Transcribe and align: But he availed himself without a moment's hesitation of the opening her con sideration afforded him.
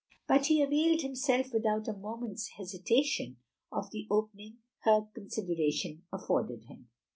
But 0.27 0.47
he 0.47 0.63
availed 0.63 1.01
himself 1.01 1.53
without 1.53 1.87
a 1.87 1.93
moment's 1.93 2.47
hesitation 2.57 3.37
of 3.71 3.91
the 3.91 4.07
opening 4.09 4.57
her 4.79 5.07
con 5.13 5.25
sideration 5.25 6.01
afforded 6.11 6.63
him. 6.63 6.89